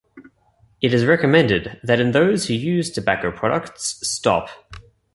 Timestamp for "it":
0.81-0.95